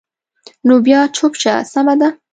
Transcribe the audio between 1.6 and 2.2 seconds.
سمه ده.